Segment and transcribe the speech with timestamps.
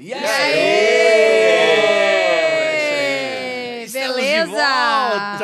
[0.00, 0.20] E aí?
[3.90, 4.44] Beleza?
[4.44, 5.38] de volta!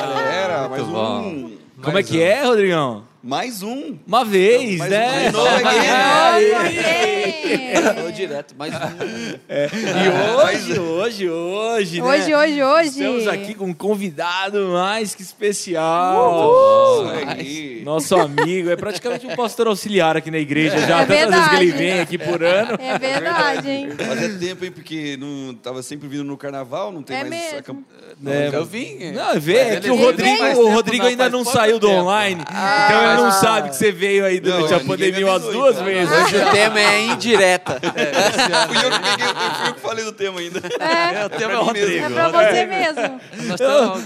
[0.00, 1.20] Galera, mais bom.
[1.20, 1.56] um.
[1.80, 3.04] Como é que é, Rodrigão?
[3.22, 3.96] Mais um.
[4.04, 5.06] Uma vez, Mais né?
[5.06, 7.06] um de novo aqui.
[7.48, 7.82] Aê!
[7.94, 8.72] Falou direto, mas
[9.48, 12.06] E hoje, hoje, hoje, né?
[12.06, 12.88] Hoje, hoje, hoje.
[12.88, 17.06] Estamos aqui com um convidado mais que especial.
[17.26, 17.82] Aí.
[17.84, 21.02] Nosso amigo, é praticamente um pastor auxiliar aqui na igreja já.
[21.02, 21.90] É tantas vezes que ele verdade.
[21.92, 22.78] vem aqui por ano.
[22.80, 23.88] É verdade, hein?
[23.96, 24.70] Fazia tempo, hein?
[24.70, 27.30] Porque não tava sempre vindo no carnaval, não tem É mais.
[27.30, 27.58] mesmo.
[27.58, 27.84] a camp-
[28.26, 29.12] É, eu vim.
[29.12, 32.00] Não, vê, é que o Rodrigo, o Rodrigo não, ainda não saiu do tempo.
[32.00, 35.80] online, então ele não sabe que você veio aí durante Não, a pandemia umas duas
[35.80, 36.12] vezes.
[36.12, 37.00] Hoje o tema é
[37.38, 37.80] indireta.
[38.68, 40.58] Fui eu que peguei, eu fui eu que falei do tema ainda.
[40.58, 42.04] É, o tema pra mim mesmo.
[42.06, 43.20] é pra você mesmo.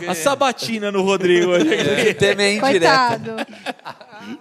[0.04, 1.66] Eu- a sabatina no Rodrigo hoje
[2.10, 3.18] O tema é indireta.
[3.18, 3.36] Coitado.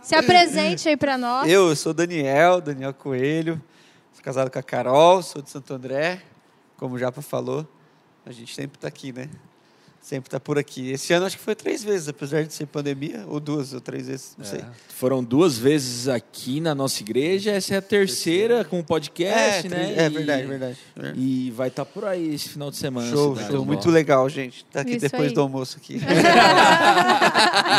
[0.02, 1.50] Se apresente aí pra nós.
[1.50, 3.62] Eu sou Daniel, Daniel Coelho.
[4.14, 6.22] Sou casado com a Carol, sou de Santo André.
[6.78, 7.68] Como o Japa falou,
[8.26, 9.30] a gente sempre está aqui, né?
[10.02, 10.92] Sempre está por aqui.
[10.92, 14.08] Esse ano acho que foi três vezes, apesar de ser pandemia, ou duas ou três
[14.08, 14.62] vezes, não sei.
[14.90, 19.70] Foram duas vezes aqui na nossa igreja, essa é a terceira com o podcast, é,
[19.70, 19.94] né?
[19.98, 20.78] é E- verdade, verdade.
[21.16, 23.08] E vai estar por aí esse final de semana.
[23.08, 23.64] na Show, show.
[23.66, 24.66] Muito legal, gente.
[24.66, 25.34] Tá aqui Isso depois aí.
[25.34, 26.02] do almoço aqui.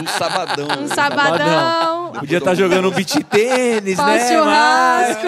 [0.03, 0.69] Um sabadão.
[0.83, 2.13] Um sabadão.
[2.19, 4.19] Podia estar jogando um beat tênis, né?
[4.19, 5.23] Pós-churrasco.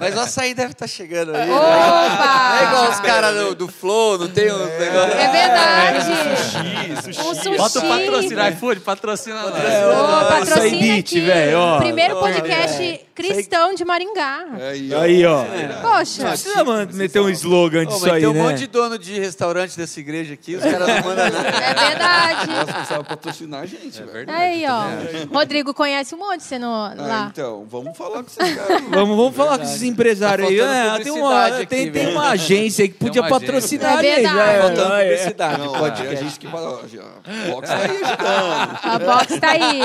[0.00, 1.50] Mas o açaí deve estar chegando aí.
[1.50, 2.58] Opa!
[2.60, 5.14] É igual os caras do, do Flow, não tem uns negócios.
[5.14, 5.99] É verdade.
[6.02, 7.42] Sushi, Um sushi.
[7.42, 7.56] sushi.
[7.56, 9.40] Bota o patrocínio, iFood, patrocina.
[9.40, 11.20] É, Ô, ó, isso aí, patrocina beat, aqui.
[11.20, 11.78] velho, ó.
[11.78, 14.44] Primeiro podcast cristão de Maringá.
[14.70, 15.00] Aí, ó.
[15.00, 15.44] Aí, ó.
[15.82, 16.28] Poxa.
[16.28, 18.42] Precisa man- meter um slogan Ô, disso mas aí, tem um né?
[18.42, 21.48] monte de dono de restaurante dessa igreja aqui, os caras não mandam nada.
[21.48, 22.46] É verdade.
[22.50, 24.30] Nossa, precisava patrocinar a gente, velho.
[24.30, 25.34] Aí, ó.
[25.34, 27.28] Rodrigo conhece um monte você no, Ah, lá.
[27.32, 28.80] então, vamos falar com esses caras.
[28.90, 30.58] Vamos, vamos falar com esses empresários aí.
[30.58, 32.10] Tá faltando É, tem, uma, tem, aqui, tem velho.
[32.12, 34.04] uma agência aí que podia patrocinar a.
[34.04, 34.36] É verdade.
[34.36, 34.60] né?
[34.60, 35.04] Faltando Ah, é.
[35.10, 35.58] publicidade.
[35.58, 38.78] Não, tem a gente que fala, o Box tá aí ajudando.
[38.82, 39.80] A box tá aí.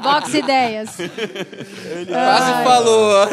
[0.00, 0.96] Box Ideias.
[0.96, 3.26] Quase falou.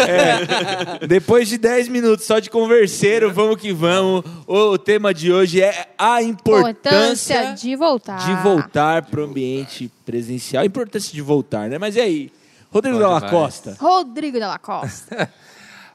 [1.08, 4.24] Depois de 10 minutos só de converseiro, vamos que vamos.
[4.48, 8.18] O tema de hoje é a importância Importância de voltar.
[8.26, 10.64] de voltar para o ambiente presencial.
[10.64, 11.78] A importância de voltar, né?
[11.78, 12.32] Mas e aí?
[12.72, 13.32] Rodrigo Bom Dalla demais.
[13.32, 13.78] Costa.
[13.80, 15.30] Rodrigo Della Costa.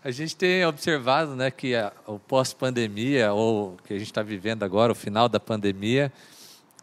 [0.05, 4.63] A gente tem observado né, que a- o pós-pandemia, ou que a gente está vivendo
[4.63, 6.11] agora, o final da pandemia,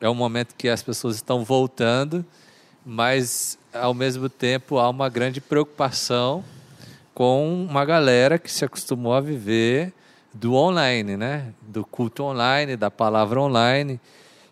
[0.01, 2.25] é um momento que as pessoas estão voltando,
[2.85, 6.44] mas, ao mesmo tempo, há uma grande preocupação
[7.13, 9.94] com uma galera que se acostumou a viver
[10.34, 11.53] do online, né?
[11.62, 14.00] do culto online, da palavra online.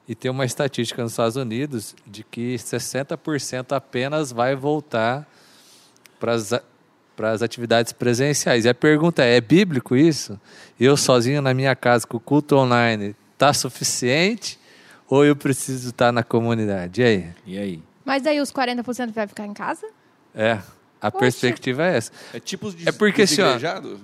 [0.07, 5.27] E tem uma estatística nos Estados Unidos de que 60% apenas vai voltar
[6.19, 6.33] para
[7.31, 8.65] as atividades presenciais.
[8.65, 10.39] E a pergunta é: é bíblico isso?
[10.77, 14.59] Eu sozinho na minha casa com o culto online está suficiente?
[15.07, 17.01] Ou eu preciso estar na comunidade?
[17.01, 17.27] E aí?
[17.45, 17.92] E aí?
[18.05, 19.87] Mas aí os 40% vai ficar em casa?
[20.35, 20.59] É,
[21.01, 21.19] a Poxa.
[21.21, 22.11] perspectiva é essa.
[22.33, 23.57] É tipo de É porque, assim, ó?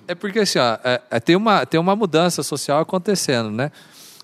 [0.08, 3.72] É porque assim, ó, é- é, tem, uma, tem uma mudança social acontecendo, né?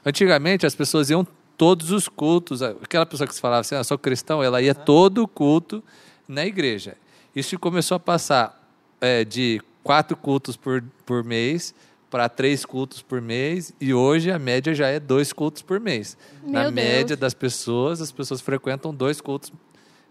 [0.06, 1.26] Antigamente as pessoas iam
[1.58, 4.76] todos os cultos, aquela pessoa que se falava assim, ah, eu sou cristão, ela ia
[4.76, 5.84] todo o culto
[6.28, 6.96] na igreja.
[7.36, 8.62] Isso começou a passar
[9.00, 11.74] é, de quatro cultos por, por mês
[12.10, 16.18] para três cultos por mês e hoje a média já é dois cultos por mês.
[16.44, 17.20] na Meu média Deus.
[17.20, 19.52] das pessoas, as pessoas frequentam dois cultos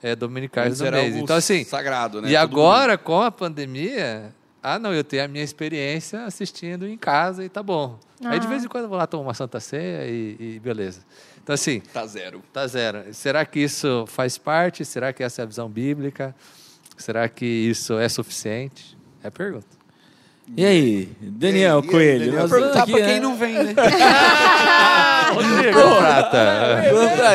[0.03, 1.13] é, dominicais no era mês.
[1.13, 2.29] algo Então assim, sagrado, né?
[2.29, 6.97] e Todo agora, com a pandemia, ah, não, eu tenho a minha experiência assistindo em
[6.99, 7.99] casa e tá bom.
[8.25, 8.51] Aí de Ah.
[8.51, 11.01] vez em quando eu vou lá tomar uma Santa Ceia e, e beleza.
[11.43, 12.43] Então, assim, mundo Tá zero.
[12.53, 13.05] tá zero.
[13.13, 14.85] Será que isso faz parte?
[14.85, 16.35] Será que essa é a visão bíblica?
[16.97, 18.97] Será que isso é suficiente?
[19.23, 19.67] É a pergunta.
[20.57, 21.09] E aí?
[21.21, 22.19] Daniel E aí, Coelho.
[22.27, 22.41] Daniel?
[22.43, 23.21] nós Perguntar vamos pra aqui, quem né?
[23.21, 23.75] não vem, né?
[25.35, 26.81] Rodrigo Prata.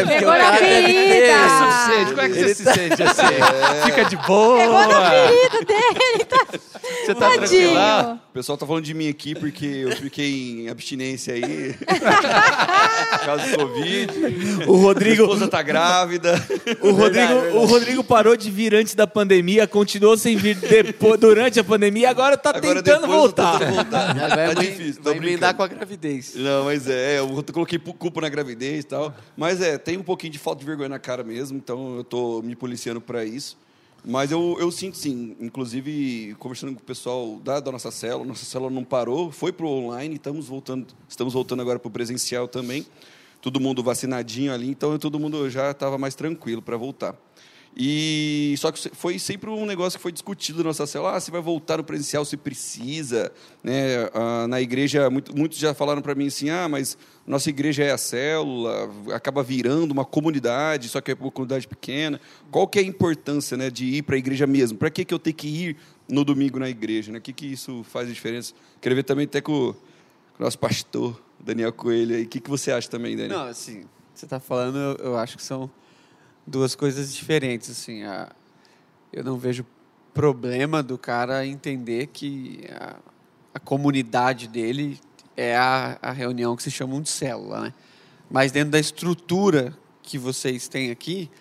[0.08, 1.26] Pegou na ferida.
[1.26, 2.10] É suficiente?
[2.12, 3.84] Como é que você se sente assim?
[3.86, 4.58] Fica de boa?
[4.60, 6.46] Pegou na ferida dele, tá?
[6.50, 7.74] Você tá tranquilo?
[7.76, 8.20] Tadinho.
[8.29, 11.74] O pessoal tá falando de mim aqui porque eu fiquei em abstinência aí.
[13.20, 14.14] Por causa do Covid.
[14.14, 16.36] O Minha Rodrigo, esposa tá grávida.
[16.82, 21.60] o, Rodrigo, o Rodrigo parou de vir antes da pandemia, continuou sem vir depois, durante
[21.60, 23.60] a pandemia e agora tá Agora tentando voltar.
[23.60, 24.14] voltar.
[24.16, 25.54] Vai, Tá vai- difícil, vai brincando.
[25.58, 26.34] com a gravidez.
[26.36, 29.14] Não, mas é, eu coloquei culpa na gravidez e tal.
[29.36, 32.42] Mas é, tem um pouquinho de falta de vergonha na cara mesmo, então eu tô
[32.42, 33.58] me policiando para isso.
[34.04, 38.46] Mas eu, eu sinto sim, inclusive conversando com o pessoal da, da nossa célula, nossa
[38.46, 42.86] célula não parou, foi pro online, estamos voltando, estamos voltando agora pro presencial também.
[43.42, 47.16] Todo mundo vacinadinho ali, então todo mundo já estava mais tranquilo para voltar.
[47.82, 51.16] E só que foi sempre um negócio que foi discutido na nossa célula.
[51.16, 53.32] Ah, você vai voltar no presencial se precisa.
[53.64, 54.10] Né?
[54.14, 57.92] Ah, na igreja, muito, muitos já falaram para mim assim: ah, mas nossa igreja é
[57.92, 62.20] a célula, acaba virando uma comunidade, só que é uma comunidade pequena.
[62.52, 64.78] Qual que é a importância né, de ir para a igreja mesmo?
[64.78, 67.14] Para que, que eu tenho que ir no domingo na igreja?
[67.14, 67.20] Né?
[67.20, 68.54] O que, que isso faz a diferença?
[68.82, 69.76] Queria ver também até com o,
[70.38, 72.22] nosso pastor, Daniel Coelho.
[72.22, 73.40] O que, que você acha também, Daniel?
[73.40, 75.72] Não, assim, você está falando, eu, eu acho que são
[76.50, 77.70] duas coisas diferentes.
[77.70, 78.30] Assim, a,
[79.14, 79.66] eu não vejo
[80.14, 82.96] problema do cara entender que a,
[83.54, 85.00] a comunidade dele
[85.38, 87.74] é a, a reunião que se chama de célula, né?
[88.30, 91.32] Mas dentro da estrutura que vocês têm aqui,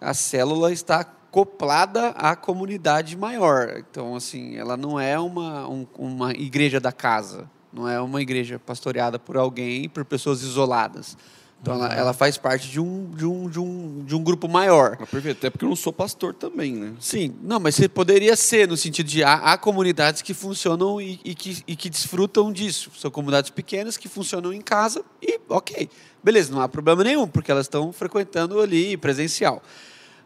[0.00, 3.76] a célula está acoplada à comunidade maior.
[3.78, 8.58] Então, assim, ela não é uma, um, uma igreja da casa, não é uma igreja
[8.58, 11.16] pastoreada por alguém, por pessoas isoladas.
[11.62, 14.96] Então, ela, ela faz parte de um, de, um, de, um, de um grupo maior.
[14.98, 16.94] Mas perfeito, até porque eu não sou pastor também, né?
[16.98, 21.20] Sim, não, mas você poderia ser, no sentido de há, há comunidades que funcionam e,
[21.22, 22.90] e que, e que desfrutam disso.
[22.96, 25.90] São comunidades pequenas que funcionam em casa e, ok,
[26.24, 29.62] beleza, não há problema nenhum, porque elas estão frequentando ali presencial.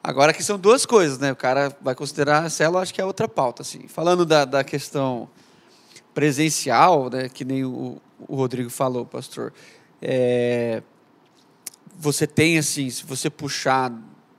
[0.05, 1.33] Agora que são duas coisas, né?
[1.33, 3.63] O cara vai considerar a célula, acho que é outra pauta.
[3.63, 3.89] Assim.
[3.89, 5.29] Falando da, da questão
[6.15, 9.53] presencial, né, que nem o, o Rodrigo falou, pastor,
[10.01, 10.83] é,
[11.99, 13.93] você tem, assim, se você puxar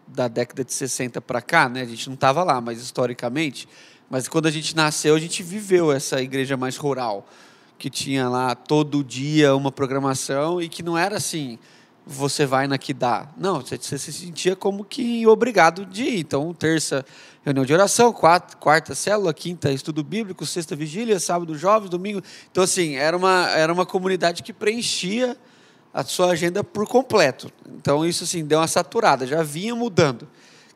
[0.08, 3.68] da década de 60 para cá, né, a gente não estava lá, mas historicamente,
[4.10, 7.28] mas quando a gente nasceu, a gente viveu essa igreja mais rural,
[7.78, 11.58] que tinha lá todo dia uma programação e que não era assim,
[12.06, 13.28] você vai na que dá.
[13.36, 16.20] Não, você, se sentia como que obrigado de ir.
[16.20, 17.04] Então, terça,
[17.44, 22.22] reunião de oração, quarta, quarta célula, quinta, estudo bíblico, sexta, vigília, sábado, jovens, domingo.
[22.52, 25.36] Então, assim, era uma, era uma comunidade que preenchia
[25.96, 27.50] a sua agenda por completo.
[27.70, 30.28] Então, isso, assim, deu uma saturada, já vinha mudando,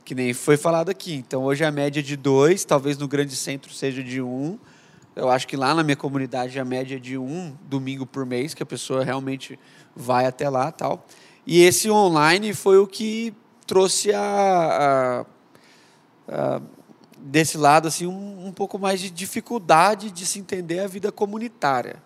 [0.06, 1.13] que nem foi falado aqui.
[1.13, 4.57] Então, hoje a média é de dois, talvez no grande centro seja de um.
[5.18, 8.54] Eu acho que lá na minha comunidade a média é de um domingo por mês,
[8.54, 9.60] que a pessoa realmente
[9.94, 11.06] vai até lá tal.
[11.45, 13.33] E esse online foi o que
[13.68, 15.25] trouxe a,
[16.30, 16.62] a, a
[17.18, 22.01] desse lado assim um, um, pouco mais de dificuldade de se entender a vida comunitária.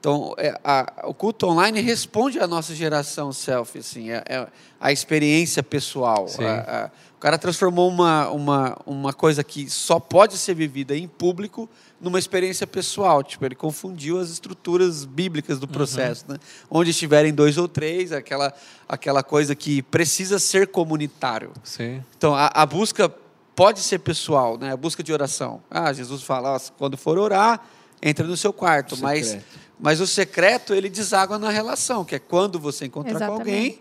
[0.00, 4.46] Então, é, a, o culto online responde à nossa geração selfie, assim, é, é
[4.80, 6.26] a experiência pessoal.
[6.40, 11.68] A, o cara transformou uma, uma, uma coisa que só pode ser vivida em público
[12.00, 13.22] numa experiência pessoal.
[13.22, 16.24] Tipo, ele confundiu as estruturas bíblicas do processo.
[16.26, 16.32] Uhum.
[16.32, 16.40] Né?
[16.70, 18.54] Onde estiverem dois ou três, aquela,
[18.88, 21.52] aquela coisa que precisa ser comunitário.
[21.62, 22.02] Sim.
[22.16, 23.12] Então, a, a busca
[23.54, 24.72] pode ser pessoal, né?
[24.72, 25.62] a busca de oração.
[25.70, 27.60] Ah, Jesus fala, ó, quando for orar,
[28.00, 28.96] entra no seu quarto.
[28.96, 29.36] Mas,
[29.80, 33.34] mas o secreto, ele deságua na relação, que é quando você encontrar Exatamente.
[33.34, 33.78] com alguém,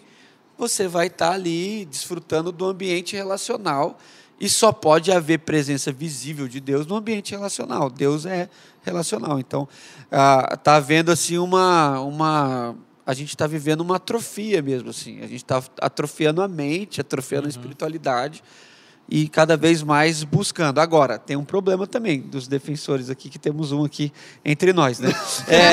[0.58, 3.98] você vai estar ali desfrutando do ambiente relacional
[4.40, 7.90] e só pode haver presença visível de Deus no ambiente relacional.
[7.90, 8.50] Deus é
[8.82, 9.40] relacional.
[9.40, 9.68] Então,
[10.54, 12.76] está havendo assim uma, uma.
[13.06, 14.90] A gente está vivendo uma atrofia mesmo.
[14.90, 15.20] assim.
[15.20, 17.50] A gente está atrofiando a mente, atrofiando uhum.
[17.50, 18.42] a espiritualidade
[19.10, 20.80] e cada vez mais buscando.
[20.80, 24.14] Agora, tem um problema também dos defensores aqui, que temos um aqui
[24.46, 25.10] entre nós, né?
[25.48, 25.70] é...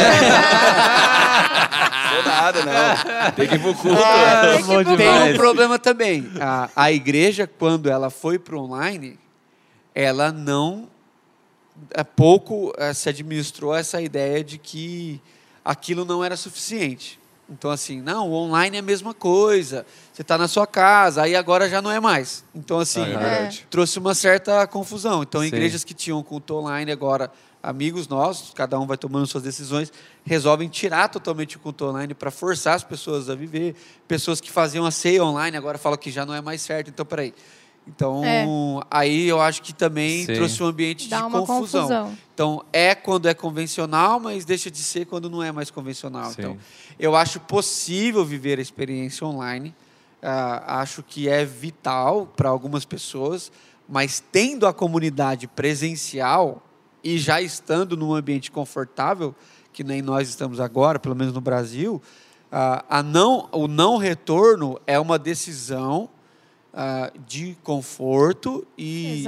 [2.25, 3.33] Nada, não.
[3.33, 4.03] Tem que ir pro culto.
[4.03, 6.31] Ah, tem, tem um problema também.
[6.41, 9.19] A, a igreja, quando ela foi para online,
[9.95, 10.89] ela não...
[11.95, 15.21] Há pouco eh, se administrou essa ideia de que
[15.63, 17.21] aquilo não era suficiente.
[17.49, 19.87] Então, assim, não, o online é a mesma coisa.
[20.13, 22.45] Você está na sua casa, aí agora já não é mais.
[22.55, 25.23] Então, assim, é trouxe uma certa confusão.
[25.23, 25.47] Então, Sim.
[25.47, 27.31] igrejas que tinham culto online agora,
[27.63, 29.93] amigos nossos, cada um vai tomando suas decisões,
[30.25, 33.77] resolvem tirar totalmente o culto online para forçar as pessoas a viver.
[34.09, 36.91] Pessoas que faziam a ceia online agora falam que já não é mais certo.
[36.91, 37.33] Então, peraí.
[37.87, 38.45] Então, é.
[38.91, 40.35] aí eu acho que também Sim.
[40.35, 41.83] trouxe um ambiente Dá de confusão.
[41.83, 42.19] confusão.
[42.37, 46.27] Então, é quando é convencional, mas deixa de ser quando não é mais convencional.
[46.27, 46.35] Sim.
[46.39, 46.59] Então,
[46.99, 49.71] eu acho possível viver a experiência online.
[50.23, 53.51] Uh, acho que é vital para algumas pessoas,
[53.89, 56.63] mas tendo a comunidade presencial
[57.03, 59.35] e já estando num ambiente confortável,
[59.73, 62.03] que nem nós estamos agora, pelo menos no Brasil,
[62.53, 66.11] uh, a não, o não retorno é uma decisão
[66.75, 69.25] uh, de conforto e,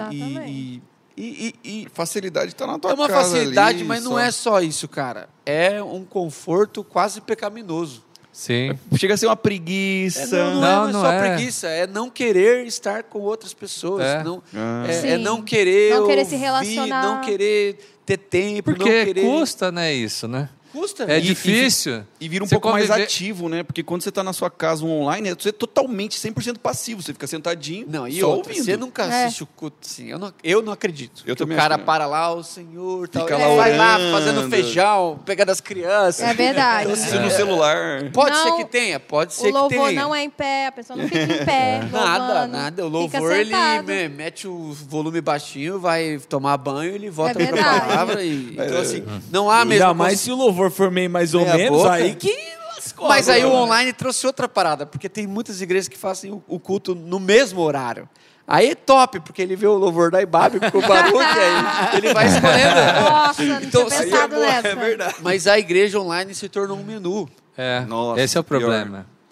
[1.19, 3.03] e, e, e, facilidade está na tua casa.
[3.03, 4.11] É uma facilidade, ali, mas só...
[4.11, 5.29] não é só isso, cara.
[5.45, 8.05] É um conforto quase pecaminoso.
[8.33, 8.79] Sim.
[8.95, 10.37] Chega a ser uma preguiça.
[10.37, 11.35] É, não, não, não, é, não é só é.
[11.35, 14.05] preguiça, é não querer estar com outras pessoas.
[14.05, 14.23] É.
[14.23, 14.87] Não, ah.
[14.89, 15.95] é, é, não querer.
[15.95, 17.03] Não querer ouvir, se relacionar.
[17.03, 18.63] Não querer ter tempo.
[18.63, 19.23] Porque querer...
[19.23, 20.49] custa, né, isso, né?
[20.73, 21.05] Custa.
[21.05, 22.03] É E- e- difícil.
[22.21, 23.63] E vira um Você pouco mais conviver- ativo, né?
[23.63, 27.03] Porque quando você está na sua casa online, você é totalmente 100% passivo.
[27.03, 28.65] Você fica sentadinho, Não, e só outra, ouvindo.
[28.65, 29.25] você nunca É.
[29.27, 30.09] assiste o culto assim.
[30.11, 31.23] Eu não, eu não acredito.
[31.27, 33.77] Eu que o também cara acho para lá, o senhor, tal, Fica ele lá vai
[33.77, 36.21] lá fazendo feijão, pegando as crianças.
[36.29, 36.91] É verdade.
[36.93, 38.11] Assistindo no celular.
[38.13, 40.03] Pode Não, ser que tenha, pode O ser que louvor tenha.
[40.03, 41.81] não é em pé, a pessoa não fica em pé.
[41.91, 42.85] Nada, louvando, nada.
[42.85, 43.55] O louvor, ele
[43.87, 47.87] me- mete o volume baixinho, vai tomar banho, ele volta É pra verdade.
[47.87, 48.23] palavra.
[48.25, 49.85] E, então, assim, não há mesmo...
[49.85, 51.93] Ainda mais se o louvor for meio mais ou Meia menos, boca.
[51.93, 52.35] aí que
[52.75, 53.09] lascou.
[53.09, 56.95] Mas aí o online trouxe outra parada, porque tem muitas igrejas que fazem o, culto
[56.95, 58.09] no mesmo horário.
[58.47, 62.15] Aí é top, porque ele vê o louvor da Ibabe com o barulho, aí ele
[62.15, 62.81] vai escolhendo.
[63.11, 64.69] Nossa, não Então, tinha é pensado boa, nessa.
[64.69, 65.15] é verdade.
[65.21, 68.87] Mas a igreja online se tornou um menu, É, Nossa, esse é o pior.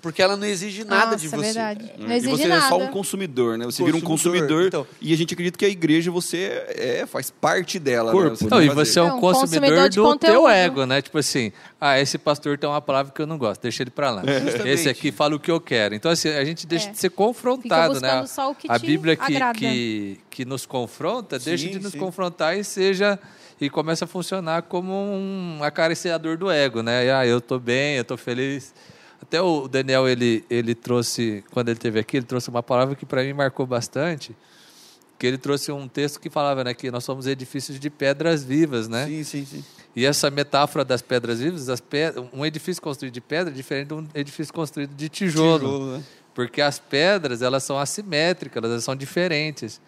[0.07, 1.37] Porque ela não exige nada Nossa, de é você.
[1.45, 1.93] verdade.
[1.99, 2.65] Não E exige você nada.
[2.65, 3.65] é só um consumidor, né?
[3.65, 4.87] Você vira um Consumidor, consumidor então.
[5.01, 8.13] e a gente acredita que a igreja você é, faz parte dela.
[8.13, 8.37] Corpo, né?
[8.37, 8.51] Você né?
[8.51, 10.33] Não, e você é um É um consumidor, consumidor do conteúdo.
[10.33, 11.03] teu ego, né?
[11.03, 14.11] Tipo assim, ah, esse pastor tem uma palavra que eu não gosto, deixa ele pra
[14.13, 14.23] lá.
[14.25, 14.69] Justamente.
[14.69, 15.95] esse aqui fala o que eu quero.
[15.97, 16.93] Então, assim, a gente deixa É.
[16.93, 18.13] de ser confrontado, Fica né?
[18.21, 21.79] buscando só o que a te Bíblia que, que, que nos confronta, deixa Sim, de
[21.81, 21.99] nos sim.
[21.99, 23.19] confrontar e seja
[23.61, 27.07] e começa a funcionar como um acariciador do ego, né?
[27.07, 28.75] E, ah, eu tô bem, eu tô feliz.
[29.27, 33.05] Até o Daniel, ele, ele trouxe, quando ele esteve aqui, ele trouxe uma palavra que
[33.05, 34.37] para mim marcou bastante,
[35.19, 38.87] que ele trouxe um texto que falava né, que nós somos edifícios de pedras vivas,
[38.87, 39.07] né?
[39.07, 39.65] Sim, sim, sim.
[39.97, 41.67] E essa metáfora das pedras vivas,
[42.33, 45.59] um edifício construído de pedra é diferente de um edifício construído de tijolo.
[45.59, 46.05] Tijolo, né?
[46.33, 49.81] Porque as pedras, elas são assimétricas, elas são diferentes.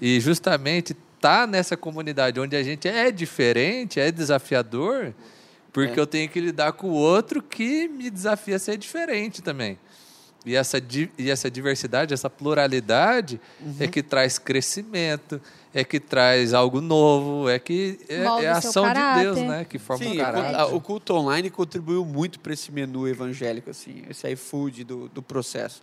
[0.00, 5.12] E justamente tá nessa comunidade onde a gente é diferente, é desafiador,
[5.74, 9.78] porque eu tenho que lidar com o outro que me desafia a ser diferente também.
[10.46, 13.40] E essa, di- e essa diversidade, essa pluralidade
[13.80, 15.40] é que traz crescimento,
[15.72, 19.48] é que traz algo novo, é que é, é a ação de Deus, caráter.
[19.48, 19.64] né?
[19.64, 20.74] Que forma Sim, o caráter.
[20.74, 25.82] o culto online contribuiu muito para esse menu evangélico, assim, esse iFood do, do processo.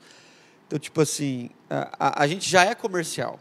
[0.67, 3.39] Então, tipo assim, a, a- a gente já é comercial.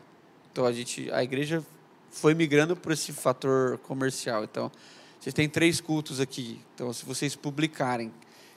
[0.50, 1.62] Então, a, gente, a igreja
[2.10, 4.42] foi migrando por esse fator comercial.
[4.42, 4.72] Então,
[5.20, 6.58] vocês têm três cultos aqui.
[6.74, 8.10] Então, se vocês publicarem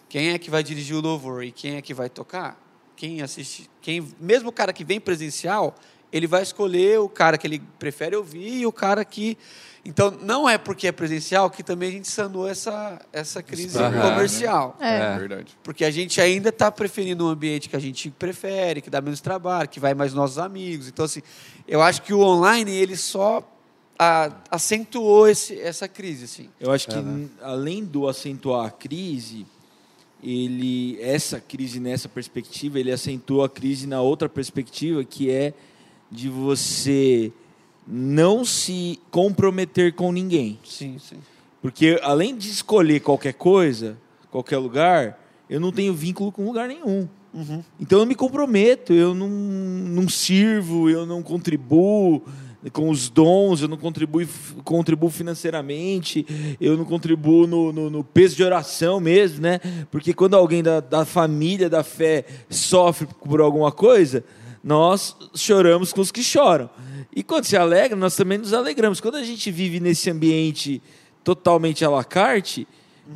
[0.07, 2.57] quem é que vai dirigir o louvor e quem é que vai tocar,
[2.95, 5.75] quem assiste, quem, mesmo o cara que vem presencial,
[6.11, 9.37] ele vai escolher o cara que ele prefere ouvir e o cara que.
[9.83, 14.11] Então, não é porque é presencial que também a gente sanou essa, essa crise Aham.
[14.11, 14.77] comercial.
[14.79, 14.99] É.
[14.99, 15.57] É verdade.
[15.61, 19.19] Porque a gente ainda está preferindo um ambiente que a gente prefere, que dá menos
[19.19, 20.87] trabalho, que vai mais nossos amigos.
[20.87, 21.21] Então, assim,
[21.67, 23.41] eu acho que o online, ele só
[23.97, 26.49] a- acentuou esse, essa crise, assim.
[26.59, 29.45] Eu acho que n- além do acentuar a crise,
[30.21, 35.53] ele essa crise nessa perspectiva, ele acentua a crise na outra perspectiva, que é
[36.09, 37.31] de você
[37.85, 40.59] não se comprometer com ninguém.
[40.63, 41.17] Sim, sim.
[41.61, 43.97] Porque além de escolher qualquer coisa,
[44.31, 45.19] qualquer lugar,
[45.49, 47.07] eu não tenho vínculo com lugar nenhum.
[47.79, 52.21] Então eu me comprometo, eu não, não sirvo, eu não contribuo
[52.71, 54.25] com os dons, eu não contribuo,
[54.63, 56.25] contribuo financeiramente,
[56.61, 59.59] eu não contribuo no, no, no peso de oração mesmo, né?
[59.91, 64.23] Porque quando alguém da, da família, da fé, sofre por alguma coisa,
[64.63, 66.69] nós choramos com os que choram.
[67.15, 69.01] E quando se alegra, nós também nos alegramos.
[69.01, 70.81] Quando a gente vive nesse ambiente
[71.23, 72.67] totalmente à la carte,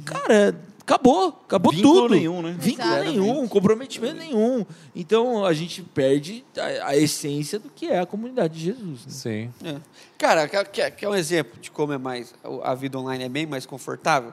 [0.06, 2.15] cara, acabou, acabou Vínculo tudo.
[2.15, 2.56] nenhum, né?
[2.58, 3.20] Vínculo Exatamente.
[3.20, 4.65] nenhum, comprometimento nenhum.
[4.96, 9.06] Então a gente perde a, a essência do que é a comunidade de Jesus.
[9.06, 9.12] né?
[9.12, 9.51] Sim.
[9.63, 9.75] É.
[10.17, 13.46] Cara, quer, quer, quer um exemplo de como é mais a vida online é bem
[13.46, 14.32] mais confortável?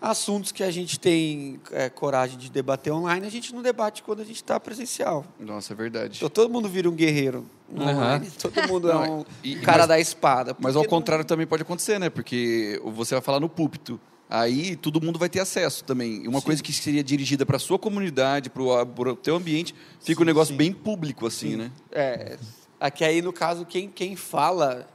[0.00, 4.20] Assuntos que a gente tem é, coragem de debater online, a gente não debate quando
[4.20, 5.24] a gente está presencial.
[5.38, 6.16] Nossa, é verdade.
[6.16, 10.00] Então todo mundo vira um guerreiro online, todo mundo é um e- cara mas- da
[10.00, 10.56] espada.
[10.58, 12.10] Mas ao não- contrário também pode acontecer, né?
[12.10, 14.00] Porque você vai falar no púlpito.
[14.34, 16.26] Aí todo mundo vai ter acesso também.
[16.26, 20.52] Uma coisa que seria dirigida para sua comunidade, para o teu ambiente, fica um negócio
[20.54, 20.56] sim.
[20.56, 21.70] bem público, assim, né?
[21.90, 22.38] É,
[22.80, 24.88] aqui aí, no caso, quem, quem fala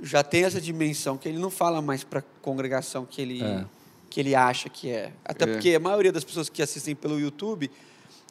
[0.00, 3.64] já tem essa dimensão, que ele não fala mais para a congregação que ele, É.
[4.08, 5.12] que ele acha que é.
[5.24, 5.52] Até É.
[5.52, 7.68] porque a maioria das pessoas que assistem pelo YouTube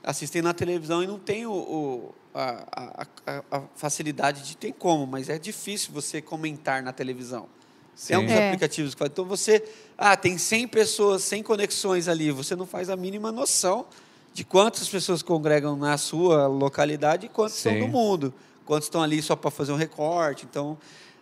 [0.04, 4.72] assistem na televisão e não tem o, o- a, a- a- a facilidade de tem
[4.72, 7.48] como, mas é difícil você comentar na televisão.
[7.96, 8.14] Tem Sim.
[8.16, 8.48] alguns É.
[8.48, 9.12] aplicativos que fazem.
[9.14, 9.64] Então você,
[9.98, 13.86] ah, tem 100 pessoas, 100 conexões ali, você não faz a mínima noção
[14.34, 17.80] de quantas pessoas congregam na sua localidade e quantas estão Sim.
[17.80, 18.34] no mundo.
[18.66, 20.46] Quantos estão ali só para fazer um recorte.
[20.50, 20.78] Então,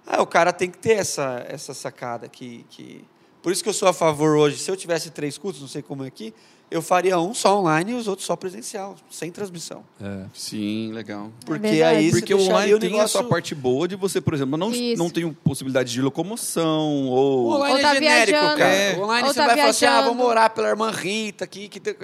[0.07, 3.05] ah, o cara tem que ter essa, essa sacada que, que
[3.41, 4.57] Por isso que eu sou a favor hoje.
[4.57, 6.33] Se eu tivesse três cultos, não sei como é aqui,
[6.73, 9.83] eu faria um só online e os outros só presencial, sem transmissão.
[10.01, 10.25] É.
[10.33, 11.31] Sim, legal.
[11.45, 11.97] Porque verdade.
[11.97, 14.57] aí você Porque o online o tem a sua parte boa de você, por exemplo,
[14.57, 14.97] não, Isso.
[15.01, 17.47] não tem possibilidade de locomoção O ou.
[17.53, 18.57] online Ou tá é genérico, viajando.
[18.57, 18.73] cara.
[18.73, 18.95] É.
[18.97, 20.09] O online Ou você tá vai falar assim, ah, viajando.
[20.09, 21.95] vamos orar pela irmã Rita aqui, que tem-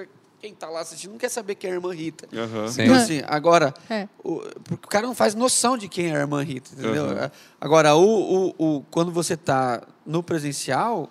[0.42, 2.26] quem tá lá assistindo não quer saber quem é a irmã Rita.
[2.70, 2.84] Sim.
[2.84, 4.08] Então, assim, agora, É.
[4.24, 7.06] o, porque o cara não faz noção de quem é a irmã Rita, entendeu?
[7.08, 7.30] Uhum.
[7.60, 11.10] Agora, o, o, o- quando você está no presencial,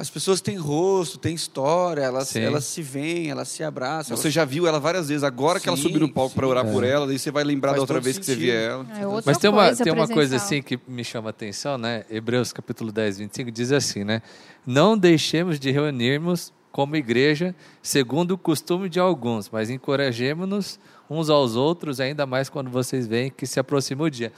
[0.00, 2.40] as pessoas têm rosto, têm história, elas, Sim.
[2.40, 4.16] elas se veem, elas se abraçam.
[4.16, 5.22] Você já viu ela várias vezes.
[5.22, 6.50] Agora que ela Sim, subiu no palco para sim.
[6.50, 8.46] orar por ela, daí você vai lembrar Faz da outra vez que você sentido.
[8.46, 8.86] via ela.
[8.98, 11.76] É outra Mas tem uma, coisa tem uma coisa assim que me chama a atenção,
[11.76, 12.04] né?
[12.10, 14.22] Hebreus capítulo 10, 25 diz assim, né?
[14.66, 20.78] Não deixemos de reunirmos como igreja, segundo o costume de alguns, mas encorajemos-nos
[21.10, 24.32] uns aos outros, ainda mais quando vocês veem que se aproxima o dia.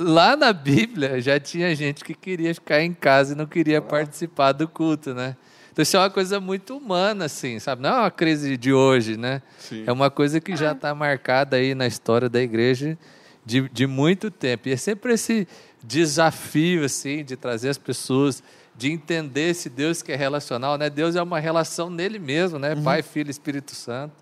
[0.00, 4.52] Lá na Bíblia já tinha gente que queria ficar em casa e não queria participar
[4.52, 5.36] do culto, né?
[5.70, 7.82] Então isso é uma coisa muito humana, assim, sabe?
[7.82, 9.42] Não é uma crise de hoje, né?
[9.58, 9.84] Sim.
[9.86, 12.98] É uma coisa que já está marcada aí na história da igreja
[13.44, 14.68] de, de muito tempo.
[14.68, 15.46] E é sempre esse
[15.84, 18.42] desafio, assim, de trazer as pessoas,
[18.74, 20.88] de entender esse Deus que é relacional, né?
[20.88, 22.74] Deus é uma relação nele mesmo, né?
[22.74, 24.14] Pai, Filho e Espírito Santo.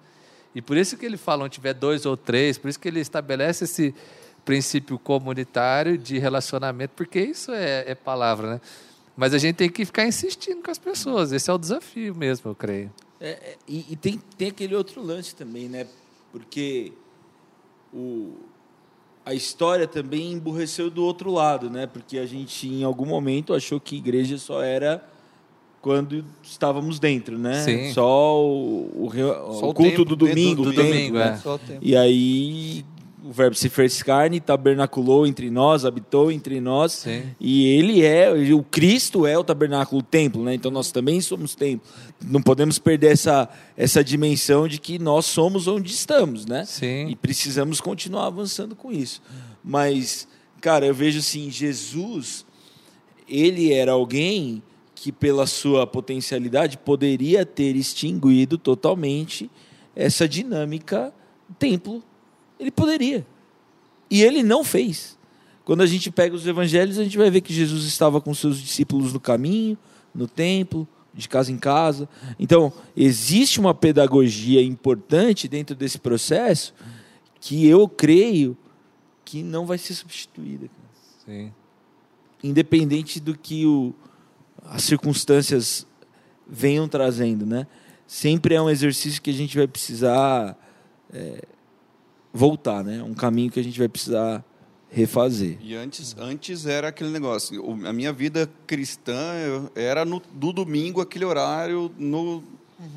[0.54, 2.98] E por isso que ele fala, onde tiver dois ou três, por isso que ele
[2.98, 3.94] estabelece esse
[4.48, 8.60] princípio comunitário de relacionamento, porque isso é, é palavra, né?
[9.14, 12.50] Mas a gente tem que ficar insistindo com as pessoas, esse é o desafio mesmo,
[12.50, 12.90] eu creio.
[13.20, 15.86] É, é, e e tem, tem aquele outro lance também, né?
[16.32, 16.92] Porque
[17.92, 18.32] o,
[19.26, 21.86] a história também emburreceu do outro lado, né?
[21.86, 25.06] Porque a gente, em algum momento, achou que igreja só era
[25.82, 27.62] quando estávamos dentro, né?
[27.64, 27.92] Sim.
[27.92, 30.62] Só o, o, re- Só o o culto tempo do domingo.
[30.62, 31.38] do o domingo, né?
[31.44, 31.48] é.
[31.48, 31.78] O tempo.
[31.82, 32.84] E aí
[33.28, 36.92] o verbo se fez carne, tabernaculou entre nós, habitou entre nós.
[36.92, 37.24] Sim.
[37.38, 40.54] E ele é, o Cristo é o tabernáculo, o templo, né?
[40.54, 41.86] Então nós também somos templo.
[42.24, 46.64] Não podemos perder essa, essa dimensão de que nós somos onde estamos, né?
[46.64, 47.08] Sim.
[47.08, 49.20] E precisamos continuar avançando com isso.
[49.62, 50.26] Mas,
[50.58, 52.46] cara, eu vejo assim, Jesus,
[53.28, 54.62] ele era alguém
[54.94, 59.50] que pela sua potencialidade poderia ter extinguido totalmente
[59.94, 61.12] essa dinâmica
[61.58, 62.02] templo.
[62.58, 63.26] Ele poderia.
[64.10, 65.18] E ele não fez.
[65.64, 68.58] Quando a gente pega os evangelhos, a gente vai ver que Jesus estava com seus
[68.58, 69.76] discípulos no caminho,
[70.14, 72.08] no templo, de casa em casa.
[72.38, 76.72] Então, existe uma pedagogia importante dentro desse processo
[77.40, 78.56] que eu creio
[79.24, 80.70] que não vai ser substituída.
[81.26, 81.52] Sim.
[82.42, 83.92] Independente do que o,
[84.64, 85.86] as circunstâncias
[86.46, 87.66] venham trazendo, né?
[88.06, 90.56] Sempre é um exercício que a gente vai precisar
[91.12, 91.44] é,
[92.42, 93.02] voltar, né?
[93.02, 94.44] Um caminho que a gente vai precisar
[94.90, 95.58] refazer.
[95.60, 97.62] E antes, antes era aquele negócio.
[97.84, 101.90] A minha vida cristã eu- era no, do domingo, aquele horário.
[101.98, 102.42] No,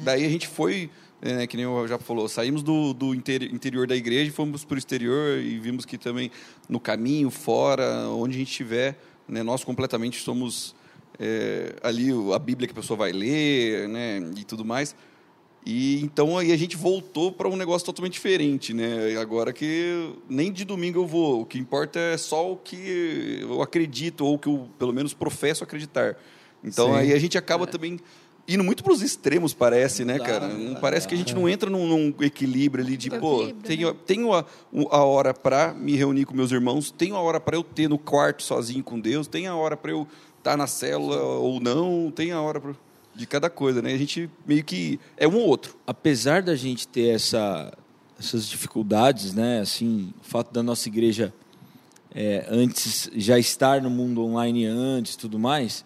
[0.03, 3.87] Daí a gente foi, né, que nem o já falou, saímos do, do interi- interior
[3.87, 6.29] da igreja e fomos para o exterior e vimos que também
[6.69, 8.95] no caminho, fora, onde a gente estiver,
[9.27, 10.75] né, nós completamente somos
[11.19, 14.95] é, ali a Bíblia que a pessoa vai ler né, e tudo mais.
[15.65, 19.15] E então aí a gente voltou para um negócio totalmente diferente, né?
[19.19, 23.61] Agora que nem de domingo eu vou, o que importa é só o que eu
[23.61, 26.17] acredito ou que eu pelo menos professo acreditar.
[26.63, 26.95] Então Sim.
[26.95, 27.99] aí a gente acaba também
[28.47, 30.47] indo muito para os extremos, parece, né, Dá, cara?
[30.49, 31.39] dá, parece que a gente dá.
[31.39, 33.99] não entra num, num equilíbrio ali de, pô, Equilíbrio, tenho, né?
[34.05, 34.43] tenho a,
[34.73, 37.87] o- a hora para me reunir com meus irmãos, tenho a hora para eu ter
[37.87, 40.07] no quarto sozinho com Deus, tenho a hora para eu
[40.39, 42.73] estar na célula ou não, tem a hora pra,
[43.15, 43.93] de cada coisa, né?
[43.93, 45.75] A gente meio que é um ou outro.
[45.85, 47.71] apesar da gente ter essa,
[48.19, 51.33] essas dificuldades, né, assim, o fato da nossa igreja
[52.13, 55.83] é, antes já estar no mundo online antes, tudo mais,